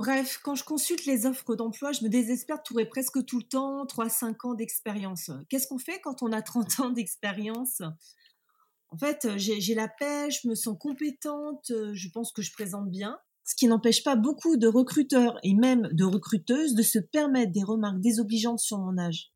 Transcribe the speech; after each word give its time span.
Bref, 0.00 0.40
quand 0.42 0.54
je 0.54 0.64
consulte 0.64 1.04
les 1.04 1.26
offres 1.26 1.54
d'emploi, 1.56 1.92
je 1.92 2.02
me 2.02 2.08
désespère 2.08 2.56
de 2.56 2.62
trouver 2.62 2.86
presque 2.86 3.22
tout 3.26 3.36
le 3.36 3.44
temps 3.44 3.84
3-5 3.84 4.46
ans 4.46 4.54
d'expérience. 4.54 5.30
Qu'est-ce 5.50 5.66
qu'on 5.66 5.76
fait 5.76 6.00
quand 6.00 6.22
on 6.22 6.32
a 6.32 6.40
30 6.40 6.80
ans 6.80 6.88
d'expérience? 6.88 7.82
En 8.88 8.96
fait, 8.96 9.28
j'ai 9.36 9.74
la 9.74 9.88
pêche, 9.88 10.40
je 10.42 10.48
me 10.48 10.54
sens 10.54 10.74
compétente, 10.80 11.70
je 11.92 12.08
pense 12.14 12.32
que 12.32 12.40
je 12.40 12.50
présente 12.50 12.90
bien, 12.90 13.18
ce 13.44 13.54
qui 13.54 13.66
n'empêche 13.66 14.02
pas 14.02 14.16
beaucoup 14.16 14.56
de 14.56 14.68
recruteurs 14.68 15.38
et 15.42 15.52
même 15.52 15.90
de 15.92 16.04
recruteuses 16.04 16.74
de 16.74 16.82
se 16.82 16.98
permettre 16.98 17.52
des 17.52 17.62
remarques 17.62 18.00
désobligeantes 18.00 18.60
sur 18.60 18.78
mon 18.78 18.96
âge. 18.96 19.34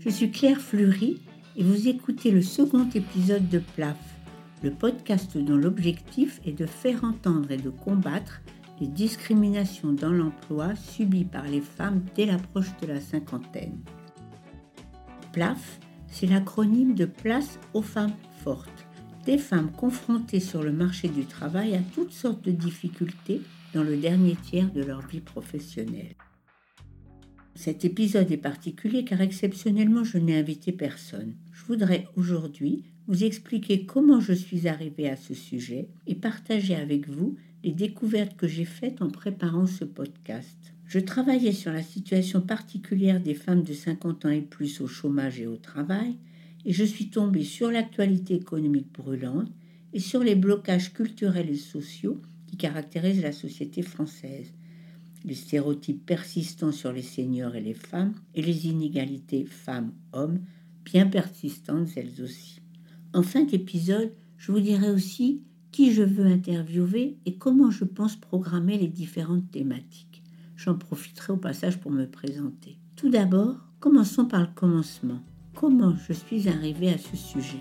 Je 0.00 0.08
suis 0.08 0.32
Claire 0.32 0.60
Fleury 0.60 1.22
et 1.54 1.62
vous 1.62 1.86
écoutez 1.86 2.32
le 2.32 2.42
second 2.42 2.90
épisode 2.92 3.48
de 3.48 3.60
PLAF, 3.60 3.96
le 4.62 4.70
podcast 4.70 5.36
dont 5.38 5.56
l'objectif 5.56 6.40
est 6.44 6.52
de 6.52 6.66
faire 6.66 7.04
entendre 7.04 7.50
et 7.50 7.56
de 7.56 7.70
combattre 7.70 8.40
les 8.80 8.86
discriminations 8.86 9.92
dans 9.92 10.12
l'emploi 10.12 10.74
subies 10.74 11.24
par 11.24 11.44
les 11.44 11.60
femmes 11.60 12.02
dès 12.14 12.26
l'approche 12.26 12.76
de 12.80 12.86
la 12.86 13.00
cinquantaine. 13.00 13.78
PLAF, 15.32 15.80
c'est 16.06 16.26
l'acronyme 16.26 16.94
de 16.94 17.04
Place 17.04 17.58
aux 17.74 17.82
femmes 17.82 18.16
fortes 18.42 18.86
des 19.26 19.38
femmes 19.38 19.70
confrontées 19.70 20.40
sur 20.40 20.62
le 20.62 20.72
marché 20.72 21.08
du 21.08 21.24
travail 21.24 21.74
à 21.74 21.80
toutes 21.94 22.12
sortes 22.12 22.44
de 22.44 22.52
difficultés 22.52 23.42
dans 23.74 23.82
le 23.82 23.96
dernier 23.96 24.34
tiers 24.34 24.72
de 24.72 24.82
leur 24.82 25.06
vie 25.06 25.20
professionnelle. 25.20 26.14
Cet 27.54 27.84
épisode 27.84 28.32
est 28.32 28.38
particulier 28.38 29.04
car 29.04 29.20
exceptionnellement 29.20 30.04
je 30.04 30.18
n'ai 30.18 30.38
invité 30.38 30.72
personne. 30.72 31.36
Je 31.52 31.64
voudrais 31.64 32.08
aujourd'hui 32.16 32.84
vous 33.10 33.24
expliquer 33.24 33.86
comment 33.86 34.20
je 34.20 34.32
suis 34.32 34.68
arrivée 34.68 35.08
à 35.08 35.16
ce 35.16 35.34
sujet 35.34 35.88
et 36.06 36.14
partager 36.14 36.76
avec 36.76 37.08
vous 37.08 37.34
les 37.64 37.72
découvertes 37.72 38.36
que 38.36 38.46
j'ai 38.46 38.64
faites 38.64 39.02
en 39.02 39.10
préparant 39.10 39.66
ce 39.66 39.84
podcast. 39.84 40.56
Je 40.86 41.00
travaillais 41.00 41.50
sur 41.50 41.72
la 41.72 41.82
situation 41.82 42.40
particulière 42.40 43.20
des 43.20 43.34
femmes 43.34 43.64
de 43.64 43.72
50 43.72 44.26
ans 44.26 44.30
et 44.30 44.42
plus 44.42 44.80
au 44.80 44.86
chômage 44.86 45.40
et 45.40 45.48
au 45.48 45.56
travail 45.56 46.18
et 46.64 46.72
je 46.72 46.84
suis 46.84 47.10
tombée 47.10 47.42
sur 47.42 47.72
l'actualité 47.72 48.34
économique 48.36 48.92
brûlante 48.92 49.50
et 49.92 49.98
sur 49.98 50.22
les 50.22 50.36
blocages 50.36 50.92
culturels 50.92 51.50
et 51.50 51.56
sociaux 51.56 52.22
qui 52.46 52.58
caractérisent 52.58 53.22
la 53.22 53.32
société 53.32 53.82
française, 53.82 54.52
les 55.24 55.34
stéréotypes 55.34 56.06
persistants 56.06 56.70
sur 56.70 56.92
les 56.92 57.02
seniors 57.02 57.56
et 57.56 57.60
les 57.60 57.74
femmes 57.74 58.14
et 58.36 58.42
les 58.42 58.68
inégalités 58.68 59.46
femmes-hommes 59.46 60.38
bien 60.84 61.08
persistantes 61.08 61.88
elles 61.96 62.22
aussi. 62.22 62.59
En 63.12 63.22
fin 63.22 63.42
d'épisode, 63.42 64.12
je 64.38 64.52
vous 64.52 64.60
dirai 64.60 64.88
aussi 64.90 65.42
qui 65.72 65.92
je 65.92 66.02
veux 66.02 66.26
interviewer 66.26 67.16
et 67.26 67.34
comment 67.34 67.70
je 67.70 67.84
pense 67.84 68.14
programmer 68.14 68.78
les 68.78 68.86
différentes 68.86 69.50
thématiques. 69.50 70.22
J'en 70.56 70.76
profiterai 70.76 71.32
au 71.32 71.36
passage 71.36 71.80
pour 71.80 71.90
me 71.90 72.06
présenter. 72.06 72.78
Tout 72.94 73.08
d'abord, 73.08 73.56
commençons 73.80 74.26
par 74.26 74.42
le 74.42 74.48
commencement 74.54 75.20
comment 75.54 75.94
je 76.06 76.12
suis 76.12 76.48
arrivée 76.48 76.90
à 76.90 76.98
ce 76.98 77.16
sujet? 77.16 77.58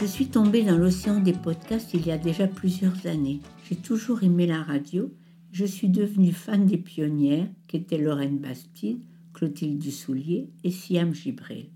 Je 0.00 0.06
suis 0.06 0.28
tombée 0.28 0.62
dans 0.62 0.78
l'océan 0.78 1.20
des 1.20 1.34
podcasts 1.34 1.92
il 1.92 2.06
y 2.06 2.10
a 2.10 2.16
déjà 2.16 2.46
plusieurs 2.46 3.06
années. 3.06 3.40
J'ai 3.68 3.76
toujours 3.76 4.22
aimé 4.22 4.46
la 4.46 4.62
radio. 4.62 5.12
Je 5.52 5.64
suis 5.64 5.88
devenue 5.88 6.32
fan 6.32 6.64
des 6.64 6.78
pionnières 6.78 7.48
qu'étaient 7.66 7.98
Lorraine 7.98 8.38
Bastide, 8.38 9.02
Clotilde 9.34 9.78
Dussoulier 9.78 10.48
et 10.62 10.70
Siam 10.70 11.12
Gibril. 11.12 11.66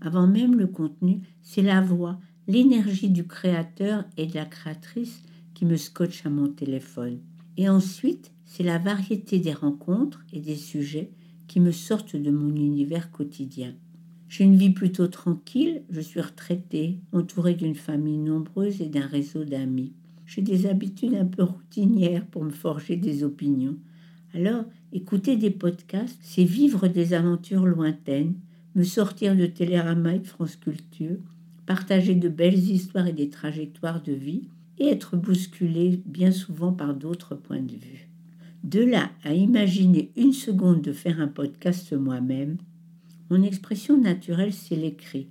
Avant 0.00 0.28
même 0.28 0.56
le 0.56 0.68
contenu, 0.68 1.22
c'est 1.42 1.62
la 1.62 1.80
voix, 1.80 2.20
l'énergie 2.46 3.10
du 3.10 3.26
créateur 3.26 4.04
et 4.16 4.26
de 4.26 4.34
la 4.34 4.44
créatrice 4.44 5.22
qui 5.54 5.64
me 5.64 5.76
scotche 5.76 6.24
à 6.24 6.30
mon 6.30 6.48
téléphone. 6.48 7.18
Et 7.56 7.68
ensuite, 7.68 8.30
c'est 8.44 8.62
la 8.62 8.78
variété 8.78 9.40
des 9.40 9.52
rencontres 9.52 10.24
et 10.32 10.40
des 10.40 10.56
sujets 10.56 11.10
qui 11.48 11.58
me 11.58 11.72
sortent 11.72 12.14
de 12.14 12.30
mon 12.30 12.54
univers 12.54 13.10
quotidien. 13.10 13.74
J'ai 14.28 14.44
une 14.44 14.56
vie 14.56 14.70
plutôt 14.70 15.08
tranquille, 15.08 15.82
je 15.90 16.00
suis 16.00 16.20
retraitée, 16.20 17.00
entourée 17.12 17.54
d'une 17.54 17.74
famille 17.74 18.18
nombreuse 18.18 18.80
et 18.80 18.88
d'un 18.88 19.06
réseau 19.06 19.44
d'amis. 19.44 19.94
J'ai 20.28 20.42
des 20.42 20.66
habitudes 20.66 21.14
un 21.14 21.24
peu 21.24 21.42
routinières 21.42 22.26
pour 22.26 22.44
me 22.44 22.50
forger 22.50 22.96
des 22.96 23.24
opinions. 23.24 23.78
Alors, 24.34 24.66
écouter 24.92 25.36
des 25.36 25.50
podcasts, 25.50 26.18
c'est 26.20 26.44
vivre 26.44 26.86
des 26.86 27.14
aventures 27.14 27.64
lointaines, 27.64 28.34
me 28.74 28.84
sortir 28.84 29.34
de 29.34 29.46
Télérama 29.46 30.16
et 30.16 30.18
de 30.18 30.26
France 30.26 30.56
Culture, 30.56 31.16
partager 31.64 32.14
de 32.14 32.28
belles 32.28 32.58
histoires 32.58 33.06
et 33.06 33.14
des 33.14 33.30
trajectoires 33.30 34.02
de 34.02 34.12
vie, 34.12 34.50
et 34.78 34.88
être 34.88 35.16
bousculé 35.16 36.02
bien 36.04 36.30
souvent 36.30 36.74
par 36.74 36.94
d'autres 36.94 37.34
points 37.34 37.62
de 37.62 37.72
vue. 37.72 38.10
De 38.64 38.84
là 38.84 39.10
à 39.24 39.32
imaginer 39.32 40.12
une 40.14 40.34
seconde 40.34 40.82
de 40.82 40.92
faire 40.92 41.22
un 41.22 41.28
podcast 41.28 41.94
moi-même, 41.94 42.58
mon 43.30 43.42
expression 43.42 43.98
naturelle, 43.98 44.52
c'est 44.52 44.76
l'écrit. 44.76 45.28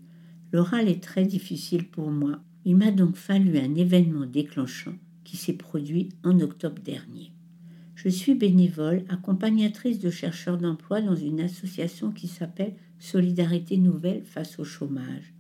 L'oral 0.52 0.90
est 0.90 1.03
très 1.03 1.24
difficile 1.24 1.88
pour 1.88 2.09
moi. 2.09 2.41
Il 2.67 2.75
m'a 2.75 2.91
donc 2.91 3.16
fallu 3.16 3.57
un 3.59 3.75
événement 3.75 4.25
déclenchant 4.25 4.95
qui 5.23 5.38
s'est 5.38 5.53
produit 5.53 6.09
en 6.25 6.41
octobre 6.41 6.81
dernier. 6.83 7.31
Je 7.95 8.09
suis 8.09 8.35
bénévole, 8.35 9.05
accompagnatrice 9.07 10.00
de 10.00 10.09
chercheurs 10.09 10.57
d'emploi 10.57 11.00
dans 11.01 11.16
une 11.16 11.39
association 11.39 12.11
qui 12.11 12.28
s'appelle 12.28 12.75
Solidarité 13.00 13.78
Nouvelle 13.78 14.25
face 14.25 14.59
au 14.59 14.66
chômage. 14.66 15.33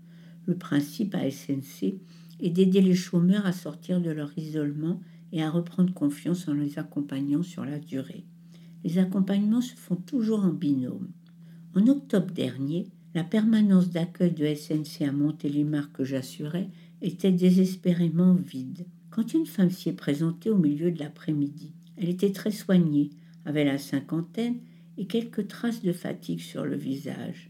Le 0.45 0.55
principe 0.55 1.15
à 1.15 1.29
SNC 1.29 1.99
est 2.39 2.49
d'aider 2.49 2.79
les 2.79 2.95
chômeurs 2.95 3.45
à 3.45 3.51
sortir 3.51 3.99
de 3.99 4.09
leur 4.09 4.31
isolement 4.37 5.01
et 5.33 5.43
à 5.43 5.49
reprendre 5.49 5.93
confiance 5.93 6.47
en 6.47 6.53
les 6.53 6.79
accompagnant 6.79 7.43
sur 7.43 7.65
la 7.65 7.77
durée. 7.77 8.23
Les 8.85 8.99
accompagnements 8.99 9.59
se 9.59 9.75
font 9.75 9.97
toujours 9.97 10.45
en 10.45 10.53
binôme. 10.53 11.09
En 11.75 11.87
octobre 11.87 12.31
dernier, 12.31 12.87
la 13.13 13.25
permanence 13.25 13.89
d'accueil 13.89 14.31
de 14.31 14.45
SNC 14.45 15.01
à 15.01 15.11
Montélimar 15.11 15.91
que 15.91 16.05
j'assurais 16.05 16.69
était 17.01 17.31
désespérément 17.31 18.33
vide. 18.33 18.85
Quand 19.09 19.33
une 19.33 19.45
femme 19.45 19.71
s'y 19.71 19.89
est 19.89 19.93
présentée 19.93 20.49
au 20.49 20.57
milieu 20.57 20.91
de 20.91 20.99
l'après-midi, 20.99 21.73
elle 21.97 22.09
était 22.09 22.31
très 22.31 22.51
soignée, 22.51 23.09
avait 23.45 23.65
la 23.65 23.77
cinquantaine 23.77 24.57
et 24.97 25.05
quelques 25.05 25.47
traces 25.47 25.81
de 25.81 25.93
fatigue 25.93 26.39
sur 26.39 26.65
le 26.65 26.75
visage. 26.75 27.49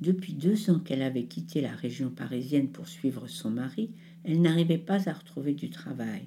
Depuis 0.00 0.32
deux 0.32 0.70
ans 0.70 0.78
qu'elle 0.78 1.02
avait 1.02 1.24
quitté 1.24 1.60
la 1.60 1.72
région 1.72 2.10
parisienne 2.10 2.68
pour 2.68 2.88
suivre 2.88 3.26
son 3.28 3.50
mari, 3.50 3.90
elle 4.24 4.40
n'arrivait 4.40 4.78
pas 4.78 5.08
à 5.08 5.12
retrouver 5.12 5.52
du 5.52 5.68
travail. 5.68 6.26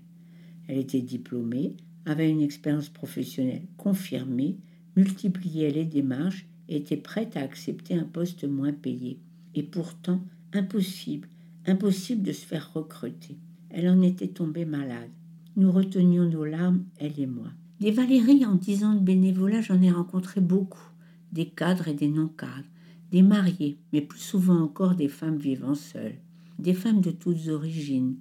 Elle 0.68 0.78
était 0.78 1.02
diplômée, 1.02 1.75
avait 2.06 2.30
une 2.30 2.42
expérience 2.42 2.90
professionnelle 2.90 3.63
confirmée, 3.78 4.58
multipliait 4.96 5.72
les 5.72 5.86
démarches 5.86 6.46
et 6.69 6.78
était 6.78 6.97
prête 6.97 7.36
à 7.36 7.42
accepter 7.42 7.96
un 7.96 8.03
poste 8.03 8.44
moins 8.44 8.74
payé. 8.74 9.19
Et 9.56 9.63
pourtant, 9.63 10.22
impossible, 10.53 11.28
impossible 11.66 12.24
de 12.24 12.31
se 12.31 12.46
faire 12.46 12.74
recruter. 12.74 13.38
Elle 13.69 13.90
en 13.90 14.01
était 14.01 14.28
tombée 14.28 14.66
malade. 14.66 15.09
Nous 15.56 15.72
retenions 15.72 16.29
nos 16.29 16.46
larmes, 16.46 16.85
elle 16.97 17.19
et 17.19 17.28
moi. 17.28 17.50
Des 17.79 17.91
Valérie, 17.91 18.46
en 18.46 18.56
dix 18.56 18.84
ans 18.84 18.96
de 18.96 19.00
bénévolat, 19.00 19.62
j'en 19.62 19.81
ai 19.81 19.91
rencontré 19.91 20.41
beaucoup, 20.41 20.90
des 21.31 21.47
cadres 21.47 21.88
et 21.88 21.94
des 21.94 22.07
non-cadres, 22.07 22.69
des 23.12 23.22
mariés, 23.22 23.78
mais 23.91 24.01
plus 24.01 24.19
souvent 24.19 24.62
encore 24.62 24.96
des 24.96 25.07
femmes 25.07 25.38
vivant 25.38 25.75
seules, 25.75 26.16
des 26.59 26.74
femmes 26.74 27.01
de 27.01 27.12
toutes 27.12 27.47
origines, 27.50 28.16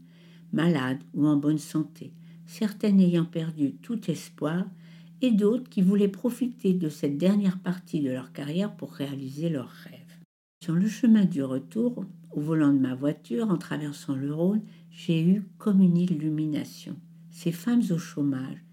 malades 0.52 1.02
ou 1.14 1.26
en 1.26 1.36
bonne 1.36 1.58
santé, 1.58 2.12
certaines 2.46 3.00
ayant 3.00 3.24
perdu 3.24 3.74
tout 3.82 4.10
espoir 4.10 4.66
et 5.20 5.30
d'autres 5.30 5.70
qui 5.70 5.82
voulaient 5.82 6.08
profiter 6.08 6.74
de 6.74 6.88
cette 6.88 7.16
dernière 7.16 7.58
partie 7.58 8.00
de 8.00 8.10
leur 8.10 8.32
carrière 8.32 8.74
pour 8.74 8.92
réaliser 8.92 9.48
leurs 9.48 9.70
rêves. 9.70 10.18
Sur 10.62 10.74
le 10.74 10.88
chemin 10.88 11.24
du 11.24 11.42
retour, 11.42 12.04
au 12.34 12.40
volant 12.40 12.72
de 12.72 12.78
ma 12.78 12.94
voiture, 12.94 13.50
en 13.50 13.58
traversant 13.58 14.14
le 14.14 14.34
Rhône, 14.34 14.62
j'ai 14.90 15.24
eu 15.24 15.44
comme 15.58 15.80
une 15.80 15.96
illumination. 15.96 16.96
Ces 17.30 17.52
femmes 17.52 17.82
au 17.90 17.98
chômage, 17.98 18.64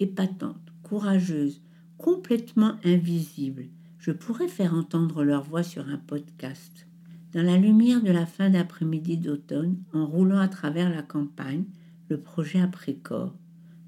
épatantes, 0.00 0.72
courageuses, 0.82 1.62
complètement 1.96 2.74
invisibles, 2.84 3.66
je 3.98 4.12
pourrais 4.12 4.48
faire 4.48 4.74
entendre 4.74 5.24
leur 5.24 5.42
voix 5.42 5.62
sur 5.62 5.88
un 5.88 5.98
podcast. 5.98 6.86
Dans 7.32 7.42
la 7.42 7.56
lumière 7.56 8.02
de 8.02 8.10
la 8.10 8.26
fin 8.26 8.50
d'après-midi 8.50 9.18
d'automne, 9.18 9.76
en 9.92 10.06
roulant 10.06 10.38
à 10.38 10.48
travers 10.48 10.88
la 10.88 11.02
campagne, 11.02 11.64
le 12.08 12.18
projet 12.18 12.60
après-corps. 12.60 13.34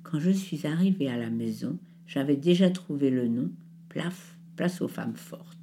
Quand 0.03 0.19
je 0.19 0.31
suis 0.31 0.67
arrivée 0.67 1.09
à 1.09 1.17
la 1.17 1.31
maison, 1.31 1.79
j'avais 2.07 2.37
déjà 2.37 2.71
trouvé 2.71 3.11
le 3.11 3.29
nom 3.29 3.51
PLAF, 3.89 4.37
Place 4.57 4.83
aux 4.83 4.89
femmes 4.89 5.17
fortes. 5.17 5.60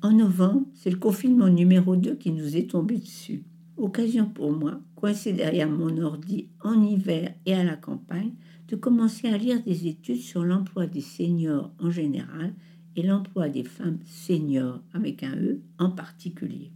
En 0.00 0.12
novembre, 0.12 0.64
c'est 0.74 0.90
le 0.90 0.96
confinement 0.96 1.48
numéro 1.48 1.96
2 1.96 2.14
qui 2.14 2.30
nous 2.30 2.56
est 2.56 2.70
tombé 2.70 2.98
dessus. 2.98 3.42
Occasion 3.76 4.26
pour 4.26 4.52
moi, 4.52 4.80
coincée 4.94 5.32
derrière 5.32 5.68
mon 5.68 6.00
ordi 6.00 6.48
en 6.62 6.80
hiver 6.82 7.34
et 7.46 7.54
à 7.54 7.64
la 7.64 7.74
campagne, 7.74 8.34
de 8.68 8.76
commencer 8.76 9.26
à 9.28 9.36
lire 9.36 9.60
des 9.62 9.88
études 9.88 10.20
sur 10.20 10.44
l'emploi 10.44 10.86
des 10.86 11.00
seniors 11.00 11.72
en 11.80 11.90
général 11.90 12.54
et 12.94 13.02
l'emploi 13.02 13.48
des 13.48 13.64
femmes 13.64 13.98
seniors 14.04 14.80
avec 14.92 15.24
un 15.24 15.34
E 15.34 15.60
en 15.78 15.90
particulier. 15.90 16.70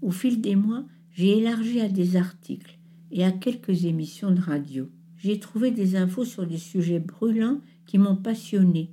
Au 0.00 0.12
fil 0.12 0.40
des 0.40 0.56
mois, 0.56 0.84
j'ai 1.10 1.38
élargi 1.38 1.80
à 1.80 1.88
des 1.88 2.16
articles 2.16 2.78
et 3.10 3.24
à 3.24 3.32
quelques 3.32 3.86
émissions 3.86 4.30
de 4.30 4.40
radio. 4.40 4.88
J'ai 5.16 5.40
trouvé 5.40 5.72
des 5.72 5.96
infos 5.96 6.24
sur 6.24 6.46
des 6.46 6.58
sujets 6.58 7.00
brûlants 7.00 7.60
qui 7.86 7.98
m'ont 7.98 8.16
passionné, 8.16 8.90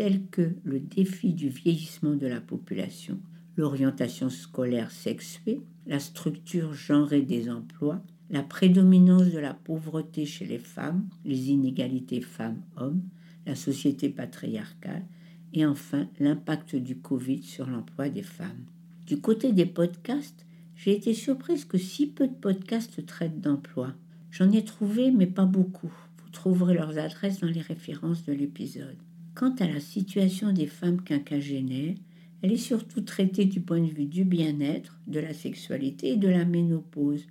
tels 0.00 0.24
que 0.30 0.54
le 0.64 0.80
défi 0.80 1.34
du 1.34 1.50
vieillissement 1.50 2.14
de 2.14 2.26
la 2.26 2.40
population, 2.40 3.18
l'orientation 3.58 4.30
scolaire 4.30 4.92
sexuée, 4.92 5.60
la 5.86 5.98
structure 5.98 6.72
genrée 6.72 7.20
des 7.20 7.50
emplois, 7.50 8.02
la 8.30 8.42
prédominance 8.42 9.28
de 9.30 9.38
la 9.38 9.52
pauvreté 9.52 10.24
chez 10.24 10.46
les 10.46 10.58
femmes, 10.58 11.06
les 11.26 11.50
inégalités 11.50 12.22
femmes-hommes, 12.22 13.02
la 13.44 13.54
société 13.54 14.08
patriarcale 14.08 15.04
et 15.52 15.66
enfin 15.66 16.08
l'impact 16.18 16.76
du 16.76 16.96
Covid 16.96 17.42
sur 17.42 17.66
l'emploi 17.66 18.08
des 18.08 18.22
femmes. 18.22 18.64
Du 19.06 19.20
côté 19.20 19.52
des 19.52 19.66
podcasts, 19.66 20.46
j'ai 20.76 20.96
été 20.96 21.12
surprise 21.12 21.66
que 21.66 21.76
si 21.76 22.06
peu 22.06 22.26
de 22.26 22.32
podcasts 22.32 23.04
traitent 23.04 23.42
d'emploi. 23.42 23.92
J'en 24.30 24.50
ai 24.50 24.64
trouvé, 24.64 25.10
mais 25.10 25.26
pas 25.26 25.44
beaucoup. 25.44 25.92
Vous 26.24 26.30
trouverez 26.30 26.72
leurs 26.72 26.96
adresses 26.96 27.40
dans 27.40 27.48
les 27.48 27.60
références 27.60 28.24
de 28.24 28.32
l'épisode. 28.32 28.96
Quant 29.34 29.54
à 29.60 29.66
la 29.66 29.80
situation 29.80 30.52
des 30.52 30.66
femmes 30.66 31.02
quinquagénaires, 31.02 31.96
elle 32.42 32.52
est 32.52 32.56
surtout 32.56 33.02
traitée 33.02 33.44
du 33.44 33.60
point 33.60 33.80
de 33.80 33.92
vue 33.92 34.06
du 34.06 34.24
bien-être, 34.24 34.98
de 35.06 35.20
la 35.20 35.34
sexualité 35.34 36.10
et 36.10 36.16
de 36.16 36.28
la 36.28 36.44
ménopause, 36.44 37.26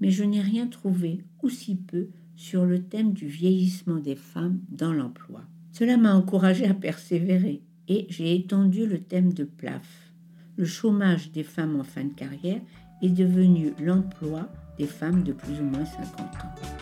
mais 0.00 0.10
je 0.10 0.24
n'ai 0.24 0.40
rien 0.40 0.66
trouvé, 0.66 1.24
ou 1.42 1.48
si 1.48 1.76
peu, 1.76 2.08
sur 2.36 2.64
le 2.64 2.82
thème 2.82 3.12
du 3.12 3.26
vieillissement 3.26 3.98
des 3.98 4.16
femmes 4.16 4.60
dans 4.70 4.92
l'emploi. 4.92 5.42
Cela 5.72 5.96
m'a 5.96 6.14
encouragé 6.14 6.66
à 6.66 6.74
persévérer 6.74 7.62
et 7.88 8.06
j'ai 8.08 8.34
étendu 8.34 8.86
le 8.86 9.00
thème 9.00 9.32
de 9.32 9.44
PLAF. 9.44 10.12
Le 10.56 10.64
chômage 10.64 11.32
des 11.32 11.44
femmes 11.44 11.78
en 11.78 11.84
fin 11.84 12.04
de 12.04 12.12
carrière 12.12 12.60
est 13.02 13.10
devenu 13.10 13.72
l'emploi 13.80 14.48
des 14.78 14.86
femmes 14.86 15.22
de 15.22 15.32
plus 15.32 15.60
ou 15.60 15.64
moins 15.64 15.84
50 15.84 16.20
ans. 16.20 16.81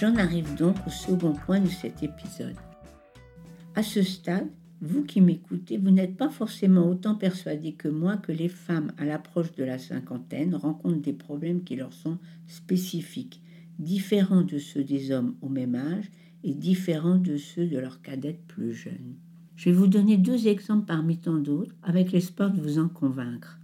J'en 0.00 0.16
arrive 0.16 0.56
donc 0.56 0.76
au 0.86 0.90
second 0.90 1.32
point 1.32 1.60
de 1.60 1.68
cet 1.68 2.02
épisode. 2.02 2.56
À 3.76 3.82
ce 3.84 4.02
stade, 4.02 4.48
vous 4.80 5.04
qui 5.04 5.20
m'écoutez, 5.20 5.78
vous 5.78 5.92
n'êtes 5.92 6.16
pas 6.16 6.30
forcément 6.30 6.88
autant 6.88 7.14
persuadé 7.14 7.72
que 7.74 7.86
moi 7.86 8.16
que 8.16 8.32
les 8.32 8.48
femmes 8.48 8.90
à 8.98 9.04
l'approche 9.04 9.52
de 9.52 9.62
la 9.62 9.78
cinquantaine 9.78 10.56
rencontrent 10.56 11.00
des 11.00 11.12
problèmes 11.12 11.62
qui 11.62 11.76
leur 11.76 11.92
sont 11.92 12.18
spécifiques, 12.48 13.40
différents 13.78 14.42
de 14.42 14.58
ceux 14.58 14.82
des 14.82 15.12
hommes 15.12 15.36
au 15.42 15.48
même 15.48 15.76
âge 15.76 16.10
et 16.42 16.54
différents 16.54 17.18
de 17.18 17.36
ceux 17.36 17.66
de 17.66 17.78
leurs 17.78 18.02
cadettes 18.02 18.44
plus 18.48 18.74
jeunes. 18.74 19.14
Je 19.54 19.70
vais 19.70 19.76
vous 19.76 19.86
donner 19.86 20.16
deux 20.16 20.48
exemples 20.48 20.86
parmi 20.86 21.18
tant 21.18 21.38
d'autres, 21.38 21.74
avec 21.84 22.10
l'espoir 22.10 22.50
de 22.50 22.60
vous 22.60 22.80
en 22.80 22.88
convaincre. 22.88 23.60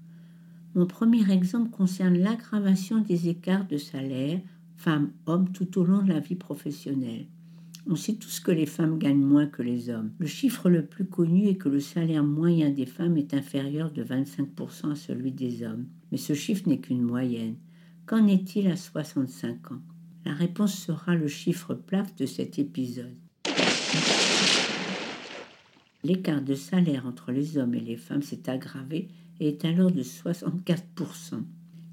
Mon 0.76 0.86
premier 0.86 1.28
exemple 1.32 1.70
concerne 1.70 2.16
l'aggravation 2.16 3.00
des 3.00 3.28
écarts 3.28 3.66
de 3.66 3.76
salaire 3.76 4.38
femmes-hommes 4.80 5.52
tout 5.52 5.78
au 5.78 5.84
long 5.84 6.02
de 6.02 6.08
la 6.08 6.20
vie 6.20 6.36
professionnelle. 6.36 7.26
On 7.86 7.96
sait 7.96 8.14
tous 8.14 8.40
que 8.40 8.50
les 8.50 8.66
femmes 8.66 8.98
gagnent 8.98 9.24
moins 9.24 9.46
que 9.46 9.62
les 9.62 9.90
hommes. 9.90 10.12
Le 10.18 10.26
chiffre 10.26 10.70
le 10.70 10.86
plus 10.86 11.04
connu 11.04 11.48
est 11.48 11.56
que 11.56 11.68
le 11.68 11.80
salaire 11.80 12.24
moyen 12.24 12.70
des 12.70 12.86
femmes 12.86 13.18
est 13.18 13.34
inférieur 13.34 13.90
de 13.90 14.02
25% 14.02 14.92
à 14.92 14.94
celui 14.94 15.32
des 15.32 15.62
hommes. 15.62 15.86
Mais 16.10 16.18
ce 16.18 16.32
chiffre 16.32 16.66
n'est 16.66 16.80
qu'une 16.80 17.02
moyenne. 17.02 17.56
Qu'en 18.06 18.26
est-il 18.26 18.68
à 18.68 18.76
65 18.76 19.72
ans? 19.72 19.82
La 20.24 20.32
réponse 20.32 20.74
sera 20.74 21.14
le 21.14 21.28
chiffre 21.28 21.74
plaf 21.74 22.14
de 22.16 22.26
cet 22.26 22.58
épisode. 22.58 23.16
L'écart 26.04 26.42
de 26.42 26.54
salaire 26.54 27.06
entre 27.06 27.32
les 27.32 27.58
hommes 27.58 27.74
et 27.74 27.80
les 27.80 27.96
femmes 27.96 28.22
s'est 28.22 28.48
aggravé 28.48 29.08
et 29.40 29.48
est 29.48 29.64
alors 29.66 29.90
de 29.90 30.02
64%. 30.02 31.42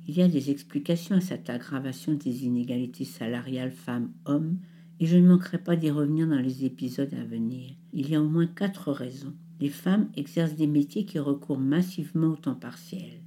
Il 0.10 0.18
y 0.18 0.22
a 0.22 0.30
des 0.30 0.52
explications 0.52 1.18
à 1.18 1.22
cette 1.22 1.50
aggravation 1.50 2.14
des 2.14 2.46
inégalités 2.46 3.04
salariales 3.04 3.74
femmes-hommes 3.74 4.58
et 5.02 5.06
je 5.06 5.18
ne 5.18 5.28
manquerai 5.28 5.58
pas 5.58 5.76
d'y 5.76 5.92
revenir 5.92 6.28
dans 6.28 6.40
les 6.40 6.64
épisodes 6.64 7.14
à 7.14 7.26
venir. 7.26 7.72
Il 7.92 8.10
y 8.10 8.16
a 8.16 8.22
au 8.22 8.30
moins 8.30 8.48
quatre 8.48 8.94
raisons. 8.94 9.34
Les 9.60 9.70
femmes 9.70 10.10
exercent 10.16 10.56
des 10.56 10.66
métiers 10.66 11.04
qui 11.04 11.20
recourent 11.20 11.60
massivement 11.60 12.30
au 12.30 12.36
temps 12.38 12.56
partiel. 12.56 13.22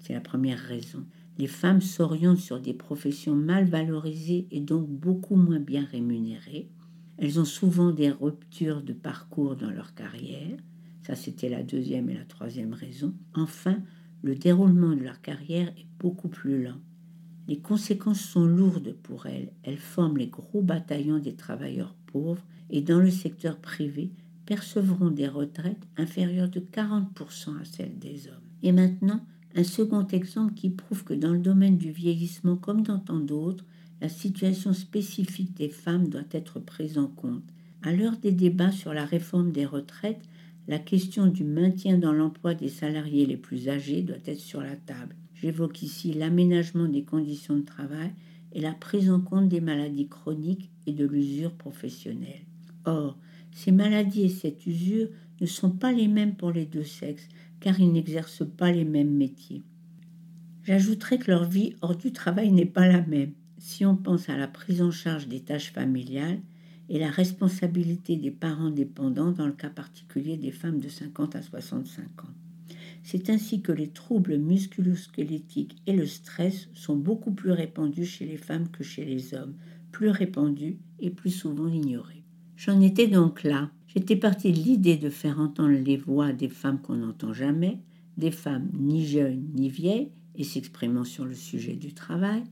C'est 0.00 0.12
la 0.12 0.20
première 0.20 0.58
raison. 0.58 1.06
Les 1.38 1.46
femmes 1.46 1.80
s'orientent 1.80 2.38
sur 2.38 2.60
des 2.60 2.74
professions 2.74 3.34
mal 3.34 3.64
valorisées 3.64 4.48
et 4.50 4.60
donc 4.60 4.86
beaucoup 4.86 5.36
moins 5.36 5.60
bien 5.60 5.86
rémunérées. 5.90 6.68
Elles 7.16 7.40
ont 7.40 7.46
souvent 7.46 7.90
des 7.90 8.10
ruptures 8.10 8.82
de 8.82 8.92
parcours 8.92 9.56
dans 9.56 9.70
leur 9.70 9.94
carrière. 9.94 10.58
Ça, 11.02 11.14
c'était 11.14 11.48
la 11.48 11.62
deuxième 11.62 12.10
et 12.10 12.14
la 12.14 12.24
troisième 12.24 12.74
raison. 12.74 13.14
Enfin, 13.34 13.78
le 14.22 14.34
déroulement 14.34 14.94
de 14.94 15.02
leur 15.02 15.20
carrière 15.20 15.68
est 15.68 15.86
beaucoup 15.98 16.28
plus 16.28 16.62
lent. 16.62 16.80
Les 17.46 17.58
conséquences 17.58 18.20
sont 18.20 18.44
lourdes 18.44 18.94
pour 19.02 19.26
elles. 19.26 19.52
Elles 19.62 19.78
forment 19.78 20.18
les 20.18 20.26
gros 20.26 20.60
bataillons 20.60 21.18
des 21.18 21.34
travailleurs 21.34 21.94
pauvres 22.12 22.44
et 22.70 22.82
dans 22.82 22.98
le 22.98 23.10
secteur 23.10 23.56
privé 23.58 24.10
percevront 24.44 25.10
des 25.10 25.28
retraites 25.28 25.86
inférieures 25.96 26.50
de 26.50 26.60
40% 26.60 27.60
à 27.60 27.64
celles 27.64 27.98
des 27.98 28.28
hommes. 28.28 28.34
Et 28.62 28.72
maintenant, 28.72 29.24
un 29.54 29.64
second 29.64 30.06
exemple 30.06 30.54
qui 30.54 30.70
prouve 30.70 31.04
que 31.04 31.14
dans 31.14 31.32
le 31.32 31.38
domaine 31.38 31.78
du 31.78 31.90
vieillissement 31.90 32.56
comme 32.56 32.82
dans 32.82 32.98
tant 32.98 33.20
d'autres, 33.20 33.64
la 34.00 34.08
situation 34.08 34.72
spécifique 34.72 35.54
des 35.56 35.68
femmes 35.68 36.08
doit 36.08 36.20
être 36.30 36.60
prise 36.60 36.98
en 36.98 37.08
compte. 37.08 37.44
À 37.82 37.92
l'heure 37.92 38.16
des 38.18 38.32
débats 38.32 38.72
sur 38.72 38.92
la 38.92 39.04
réforme 39.04 39.52
des 39.52 39.66
retraites, 39.66 40.22
la 40.68 40.78
question 40.78 41.26
du 41.26 41.44
maintien 41.44 41.96
dans 41.96 42.12
l'emploi 42.12 42.54
des 42.54 42.68
salariés 42.68 43.24
les 43.24 43.38
plus 43.38 43.70
âgés 43.70 44.02
doit 44.02 44.16
être 44.26 44.38
sur 44.38 44.60
la 44.60 44.76
table. 44.76 45.16
J'évoque 45.34 45.82
ici 45.82 46.12
l'aménagement 46.12 46.86
des 46.86 47.04
conditions 47.04 47.56
de 47.56 47.64
travail 47.64 48.10
et 48.52 48.60
la 48.60 48.72
prise 48.72 49.10
en 49.10 49.20
compte 49.20 49.48
des 49.48 49.62
maladies 49.62 50.08
chroniques 50.08 50.70
et 50.86 50.92
de 50.92 51.06
l'usure 51.06 51.52
professionnelle. 51.52 52.44
Or, 52.84 53.18
ces 53.50 53.72
maladies 53.72 54.24
et 54.24 54.28
cette 54.28 54.66
usure 54.66 55.08
ne 55.40 55.46
sont 55.46 55.70
pas 55.70 55.92
les 55.92 56.06
mêmes 56.06 56.34
pour 56.34 56.50
les 56.50 56.66
deux 56.66 56.84
sexes, 56.84 57.28
car 57.60 57.80
ils 57.80 57.92
n'exercent 57.92 58.46
pas 58.46 58.70
les 58.70 58.84
mêmes 58.84 59.14
métiers. 59.14 59.62
J'ajouterai 60.64 61.18
que 61.18 61.30
leur 61.30 61.48
vie 61.48 61.76
hors 61.80 61.96
du 61.96 62.12
travail 62.12 62.52
n'est 62.52 62.66
pas 62.66 62.86
la 62.86 63.00
même. 63.00 63.32
Si 63.56 63.86
on 63.86 63.96
pense 63.96 64.28
à 64.28 64.36
la 64.36 64.48
prise 64.48 64.82
en 64.82 64.90
charge 64.90 65.28
des 65.28 65.40
tâches 65.40 65.72
familiales 65.72 66.40
et 66.88 66.98
la 66.98 67.10
responsabilité 67.10 68.16
des 68.16 68.30
parents 68.30 68.70
dépendants 68.70 69.32
dans 69.32 69.46
le 69.46 69.52
cas 69.52 69.70
particulier 69.70 70.36
des 70.36 70.52
femmes 70.52 70.80
de 70.80 70.88
50 70.88 71.36
à 71.36 71.42
65 71.42 72.04
ans. 72.24 72.34
C'est 73.02 73.30
ainsi 73.30 73.62
que 73.62 73.72
les 73.72 73.88
troubles 73.88 74.38
musculosquelettiques 74.38 75.76
et 75.86 75.92
le 75.92 76.06
stress 76.06 76.68
sont 76.74 76.96
beaucoup 76.96 77.32
plus 77.32 77.52
répandus 77.52 78.06
chez 78.06 78.26
les 78.26 78.36
femmes 78.36 78.68
que 78.68 78.84
chez 78.84 79.04
les 79.04 79.34
hommes, 79.34 79.54
plus 79.92 80.10
répandus 80.10 80.78
et 81.00 81.10
plus 81.10 81.30
souvent 81.30 81.68
ignorés. 81.68 82.24
J'en 82.56 82.80
étais 82.80 83.06
donc 83.06 83.44
là. 83.44 83.70
J'étais 83.86 84.16
partie 84.16 84.52
de 84.52 84.58
l'idée 84.58 84.96
de 84.96 85.08
faire 85.08 85.40
entendre 85.40 85.78
les 85.78 85.96
voix 85.96 86.32
des 86.32 86.48
femmes 86.48 86.80
qu'on 86.80 86.96
n'entend 86.96 87.32
jamais, 87.32 87.78
des 88.18 88.30
femmes 88.30 88.68
ni 88.74 89.06
jeunes 89.06 89.46
ni 89.54 89.70
vieilles 89.70 90.10
et 90.34 90.44
s'exprimant 90.44 91.04
sur 91.04 91.24
le 91.24 91.34
sujet 91.34 91.74
du 91.74 91.94
travail, 91.94 92.42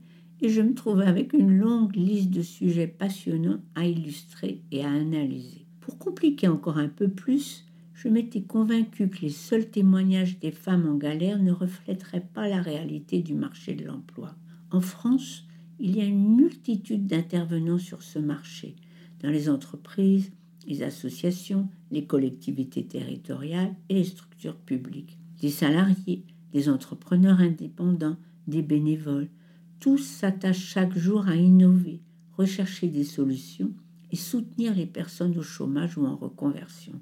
et 0.41 0.49
je 0.49 0.61
me 0.61 0.73
trouvais 0.73 1.05
avec 1.05 1.33
une 1.33 1.57
longue 1.57 1.95
liste 1.95 2.29
de 2.29 2.41
sujets 2.41 2.87
passionnants 2.87 3.61
à 3.75 3.85
illustrer 3.85 4.61
et 4.71 4.83
à 4.83 4.91
analyser. 4.91 5.65
Pour 5.81 5.97
compliquer 5.97 6.47
encore 6.47 6.77
un 6.77 6.89
peu 6.89 7.07
plus, 7.07 7.65
je 7.93 8.09
m'étais 8.09 8.41
convaincue 8.41 9.09
que 9.09 9.21
les 9.21 9.29
seuls 9.29 9.69
témoignages 9.69 10.39
des 10.39 10.51
femmes 10.51 10.87
en 10.87 10.95
galère 10.95 11.39
ne 11.39 11.51
reflèteraient 11.51 12.27
pas 12.33 12.47
la 12.47 12.61
réalité 12.61 13.21
du 13.21 13.33
marché 13.33 13.73
de 13.73 13.85
l'emploi. 13.85 14.35
En 14.69 14.81
France, 14.81 15.45
il 15.79 15.95
y 15.95 16.01
a 16.01 16.05
une 16.05 16.35
multitude 16.35 17.07
d'intervenants 17.07 17.77
sur 17.79 18.03
ce 18.03 18.19
marché, 18.19 18.75
dans 19.21 19.29
les 19.29 19.49
entreprises, 19.49 20.31
les 20.67 20.83
associations, 20.83 21.69
les 21.91 22.05
collectivités 22.05 22.85
territoriales 22.85 23.73
et 23.89 23.95
les 23.95 24.03
structures 24.03 24.57
publiques. 24.57 25.17
Des 25.41 25.49
salariés, 25.49 26.25
des 26.51 26.69
entrepreneurs 26.69 27.39
indépendants, 27.39 28.17
des 28.47 28.61
bénévoles, 28.61 29.29
tous 29.79 29.97
s'attachent 29.99 30.57
chaque 30.57 30.97
jour 30.97 31.27
à 31.27 31.35
innover, 31.35 32.01
rechercher 32.37 32.87
des 32.87 33.03
solutions 33.03 33.71
et 34.11 34.15
soutenir 34.15 34.73
les 34.73 34.85
personnes 34.85 35.37
au 35.37 35.43
chômage 35.43 35.97
ou 35.97 36.05
en 36.05 36.15
reconversion 36.15 36.99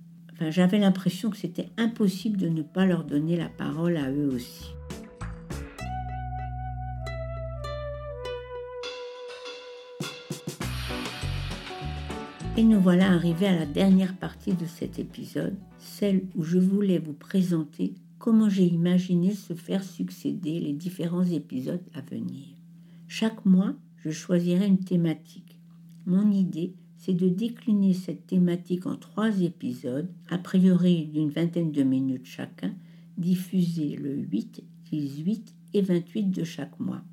j'avais 0.50 0.80
l'impression 0.80 1.30
que 1.30 1.38
c'était 1.38 1.70
impossible 1.78 2.38
de 2.38 2.50
ne 2.50 2.62
pas 2.62 2.86
leur 2.86 3.04
donner 3.04 3.38
la 3.38 3.50
parole 3.50 3.98
à 3.98 4.12
eux 4.12 4.30
aussi. 4.34 4.74
Et 12.58 12.64
nous 12.64 12.80
voilà 12.80 13.12
arrivés 13.12 13.48
à 13.48 13.60
la 13.60 13.66
dernière 13.66 14.16
partie 14.16 14.54
de 14.54 14.66
cet 14.66 14.98
épisode, 14.98 15.58
celle 15.78 16.24
où 16.36 16.44
je 16.44 16.58
voulais 16.58 17.00
vous 17.00 17.14
présenter 17.14 17.96
comment 18.18 18.48
j'ai 18.48 18.66
imaginé 18.66 19.34
se 19.34 19.54
faire 19.54 19.84
succéder 19.84 20.62
les 20.62 20.72
différents 20.72 21.26
épisodes 21.26 21.84
à 21.94 22.00
venir. 22.02 22.46
Chaque 23.18 23.46
mois, 23.46 23.74
je 24.04 24.12
choisirai 24.12 24.68
une 24.68 24.84
thématique. 24.84 25.58
Mon 26.06 26.30
idée, 26.32 26.74
c'est 26.98 27.14
de 27.14 27.30
décliner 27.30 27.94
cette 27.94 28.28
thématique 28.28 28.86
en 28.86 28.98
trois 28.98 29.40
épisodes, 29.40 30.12
a 30.28 30.38
priori 30.38 31.06
d'une 31.06 31.30
vingtaine 31.30 31.72
de 31.72 31.84
minutes 31.84 32.26
chacun, 32.26 32.76
diffusés 33.18 33.96
le 33.96 34.18
8, 34.18 34.66
18 34.92 35.56
et 35.76 35.82
28 35.82 36.24
de 36.24 36.44
chaque 36.44 36.78
mois. 36.78 37.06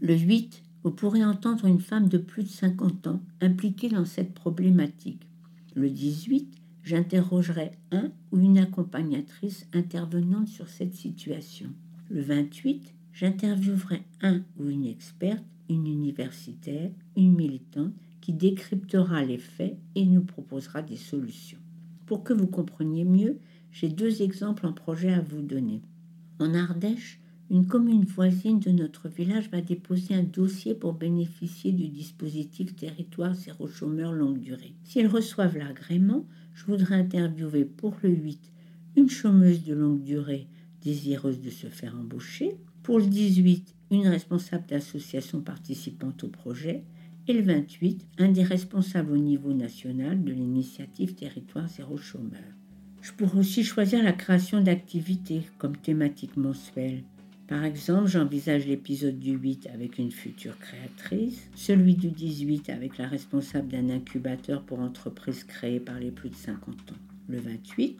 Le 0.00 0.16
8, 0.16 0.62
vous 0.84 0.92
pourrez 0.92 1.24
entendre 1.24 1.64
une 1.64 1.80
femme 1.80 2.08
de 2.08 2.18
plus 2.18 2.44
de 2.44 2.50
50 2.50 3.08
ans 3.08 3.20
impliquée 3.40 3.88
dans 3.88 4.04
cette 4.04 4.34
problématique. 4.34 5.26
Le 5.74 5.90
18, 5.90 6.54
j'interrogerai 6.84 7.72
un 7.90 8.12
ou 8.30 8.38
une 8.38 8.58
accompagnatrice 8.58 9.66
intervenante 9.72 10.46
sur 10.46 10.68
cette 10.68 10.94
situation. 10.94 11.70
Le 12.10 12.22
28, 12.22 12.94
j'interviewerai 13.18 14.02
un 14.22 14.42
ou 14.60 14.68
une 14.68 14.84
experte, 14.84 15.42
une 15.68 15.88
universitaire, 15.88 16.92
une 17.16 17.34
militante 17.34 17.92
qui 18.20 18.32
décryptera 18.32 19.24
les 19.24 19.38
faits 19.38 19.76
et 19.96 20.06
nous 20.06 20.22
proposera 20.22 20.82
des 20.82 20.96
solutions. 20.96 21.58
Pour 22.06 22.22
que 22.22 22.32
vous 22.32 22.46
compreniez 22.46 23.04
mieux, 23.04 23.40
j'ai 23.72 23.88
deux 23.88 24.22
exemples 24.22 24.66
en 24.66 24.72
projet 24.72 25.12
à 25.12 25.20
vous 25.20 25.42
donner. 25.42 25.82
En 26.38 26.54
Ardèche, 26.54 27.20
une 27.50 27.66
commune 27.66 28.04
voisine 28.04 28.60
de 28.60 28.70
notre 28.70 29.08
village 29.08 29.50
va 29.50 29.62
déposer 29.62 30.14
un 30.14 30.22
dossier 30.22 30.76
pour 30.76 30.92
bénéficier 30.92 31.72
du 31.72 31.88
dispositif 31.88 32.76
Territoire 32.76 33.34
zéro 33.34 33.66
chômeur 33.66 34.12
longue 34.12 34.38
durée. 34.38 34.76
S'ils 34.84 35.08
reçoivent 35.08 35.58
l'agrément, 35.58 36.24
je 36.54 36.66
voudrais 36.66 36.94
interviewer 36.94 37.64
pour 37.64 37.96
le 38.04 38.10
8 38.10 38.52
une 38.94 39.10
chômeuse 39.10 39.64
de 39.64 39.74
longue 39.74 40.04
durée 40.04 40.46
désireuse 40.82 41.40
de 41.40 41.50
se 41.50 41.66
faire 41.66 41.96
embaucher, 41.96 42.56
pour 42.88 43.00
le 43.00 43.04
18 43.04 43.74
une 43.90 44.08
responsable 44.08 44.64
d'association 44.64 45.42
participante 45.42 46.24
au 46.24 46.28
projet, 46.28 46.84
et 47.26 47.34
le 47.34 47.42
28 47.42 48.06
un 48.16 48.28
des 48.30 48.42
responsables 48.42 49.12
au 49.12 49.18
niveau 49.18 49.52
national 49.52 50.24
de 50.24 50.32
l'initiative 50.32 51.14
Territoire 51.14 51.68
zéro 51.68 51.98
chômeur. 51.98 52.40
Je 53.02 53.12
pourrais 53.12 53.40
aussi 53.40 53.62
choisir 53.62 54.02
la 54.02 54.14
création 54.14 54.62
d'activités 54.62 55.42
comme 55.58 55.76
thématique 55.76 56.38
mensuelle. 56.38 57.02
Par 57.46 57.62
exemple, 57.62 58.08
j'envisage 58.08 58.66
l'épisode 58.66 59.18
du 59.18 59.32
8 59.32 59.68
avec 59.74 59.98
une 59.98 60.10
future 60.10 60.58
créatrice, 60.58 61.50
celui 61.54 61.94
du 61.94 62.10
18 62.10 62.70
avec 62.70 62.96
la 62.96 63.06
responsable 63.06 63.68
d'un 63.68 63.90
incubateur 63.90 64.62
pour 64.62 64.80
entreprises 64.80 65.44
créées 65.44 65.80
par 65.80 66.00
les 66.00 66.10
plus 66.10 66.30
de 66.30 66.36
50 66.36 66.92
ans. 66.92 66.96
Le 67.28 67.38
28, 67.38 67.98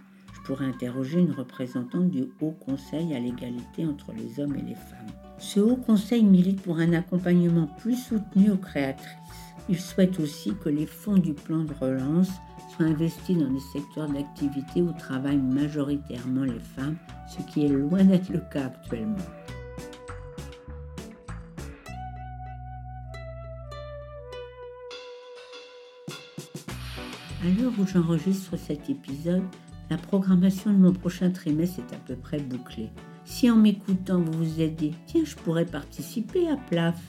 pourrais 0.49 0.64
interroger 0.64 1.21
une 1.21 1.33
représentante 1.33 2.09
du 2.09 2.25
Haut 2.40 2.52
Conseil 2.52 3.14
à 3.14 3.21
l'égalité 3.21 3.85
entre 3.85 4.14
les 4.14 4.40
hommes 4.40 4.57
et 4.57 4.62
les 4.62 4.75
femmes. 4.75 5.12
Ce 5.37 5.61
Haut 5.61 5.76
Conseil 5.76 6.25
milite 6.25 6.62
pour 6.62 6.78
un 6.78 6.95
accompagnement 6.95 7.67
plus 7.67 7.97
soutenu 7.97 8.50
aux 8.50 8.57
créatrices. 8.57 9.12
Il 9.69 9.78
souhaite 9.78 10.19
aussi 10.19 10.55
que 10.55 10.71
les 10.71 10.87
fonds 10.87 11.19
du 11.19 11.35
plan 11.35 11.64
de 11.64 11.75
relance 11.75 12.31
soient 12.75 12.87
investis 12.87 13.37
dans 13.37 13.50
les 13.50 13.61
secteurs 13.75 14.09
d'activité 14.09 14.81
où 14.81 14.90
travaillent 14.93 15.37
majoritairement 15.37 16.45
les 16.45 16.61
femmes, 16.61 16.97
ce 17.28 17.43
qui 17.43 17.67
est 17.67 17.69
loin 17.69 18.02
d'être 18.05 18.31
le 18.31 18.40
cas 18.50 18.69
actuellement. 18.69 19.17
À 27.45 27.61
l'heure 27.61 27.73
où 27.78 27.87
j'enregistre 27.87 28.57
cet 28.57 28.88
épisode, 28.88 29.45
la 29.90 29.97
programmation 29.97 30.73
de 30.73 30.78
mon 30.78 30.92
prochain 30.92 31.30
trimestre 31.30 31.80
est 31.80 31.95
à 31.95 31.99
peu 31.99 32.16
près 32.16 32.40
bouclée. 32.40 32.90
Si 33.25 33.50
en 33.50 33.57
m'écoutant 33.57 34.21
vous 34.21 34.45
vous 34.45 34.61
êtes 34.61 34.76
dit 34.76 34.95
tiens 35.07 35.25
je 35.25 35.35
pourrais 35.37 35.66
participer 35.66 36.49
à 36.49 36.57
PLAF, 36.57 37.00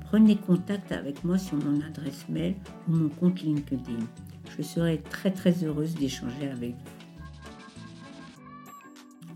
prenez 0.00 0.36
contact 0.36 0.92
avec 0.92 1.24
moi 1.24 1.38
sur 1.38 1.56
mon 1.56 1.80
adresse 1.80 2.26
mail 2.28 2.56
ou 2.88 2.92
mon 2.92 3.08
compte 3.08 3.42
LinkedIn. 3.42 4.04
Je 4.56 4.62
serai 4.62 5.02
très 5.02 5.30
très 5.30 5.64
heureuse 5.64 5.94
d'échanger 5.94 6.48
avec 6.50 6.74
vous. 6.74 6.96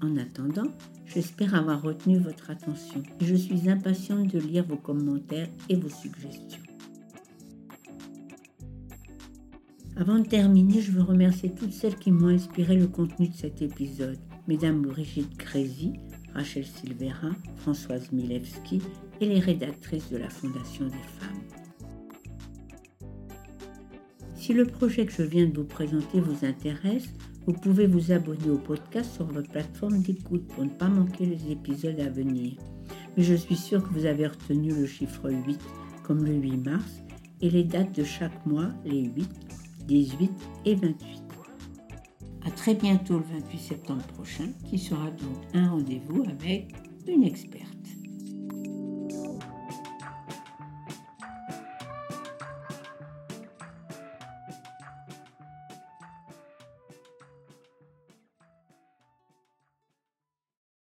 En 0.02 0.16
attendant, 0.16 0.70
j'espère 1.06 1.54
avoir 1.54 1.82
retenu 1.82 2.18
votre 2.18 2.50
attention 2.50 3.02
et 3.20 3.24
je 3.24 3.34
suis 3.34 3.68
impatiente 3.68 4.28
de 4.28 4.38
lire 4.38 4.64
vos 4.64 4.76
commentaires 4.76 5.48
et 5.68 5.76
vos 5.76 5.90
suggestions. 5.90 6.69
Avant 9.96 10.18
de 10.18 10.26
terminer, 10.26 10.80
je 10.80 10.92
veux 10.92 11.02
remercier 11.02 11.50
toutes 11.50 11.72
celles 11.72 11.96
qui 11.96 12.10
m'ont 12.10 12.28
inspiré 12.28 12.76
le 12.76 12.86
contenu 12.86 13.28
de 13.28 13.34
cet 13.34 13.60
épisode. 13.60 14.18
Mesdames 14.46 14.82
Brigitte 14.82 15.36
Crézy, 15.36 15.92
Rachel 16.32 16.64
Silvera, 16.64 17.30
Françoise 17.56 18.10
Milewski 18.12 18.80
et 19.20 19.26
les 19.26 19.40
rédactrices 19.40 20.10
de 20.10 20.16
la 20.16 20.30
Fondation 20.30 20.86
des 20.86 20.92
femmes. 21.18 21.42
Si 24.36 24.54
le 24.54 24.64
projet 24.64 25.04
que 25.06 25.12
je 25.12 25.22
viens 25.22 25.46
de 25.46 25.56
vous 25.56 25.66
présenter 25.66 26.20
vous 26.20 26.46
intéresse, 26.46 27.12
vous 27.46 27.52
pouvez 27.52 27.86
vous 27.86 28.12
abonner 28.12 28.48
au 28.48 28.58
podcast 28.58 29.14
sur 29.14 29.26
votre 29.26 29.50
plateforme 29.50 30.02
d'écoute 30.02 30.46
pour 30.48 30.64
ne 30.64 30.70
pas 30.70 30.88
manquer 30.88 31.26
les 31.26 31.52
épisodes 31.52 32.00
à 32.00 32.08
venir. 32.08 32.52
Mais 33.16 33.22
je 33.22 33.34
suis 33.34 33.56
sûre 33.56 33.82
que 33.82 33.92
vous 33.92 34.06
avez 34.06 34.26
retenu 34.26 34.70
le 34.70 34.86
chiffre 34.86 35.30
8 35.30 35.60
comme 36.04 36.24
le 36.24 36.34
8 36.34 36.56
mars 36.58 37.02
et 37.42 37.50
les 37.50 37.64
dates 37.64 37.94
de 37.94 38.04
chaque 38.04 38.46
mois, 38.46 38.68
les 38.84 39.04
8, 39.04 39.28
18 39.90 40.30
et 40.66 40.76
28. 40.76 40.94
À 42.46 42.50
très 42.52 42.74
bientôt 42.74 43.18
le 43.18 43.24
28 43.24 43.58
septembre 43.58 44.06
prochain, 44.14 44.48
qui 44.68 44.78
sera 44.78 45.10
donc 45.10 45.36
un 45.52 45.70
rendez-vous 45.70 46.22
avec 46.30 46.72
une 47.08 47.24
experte. 47.24 47.79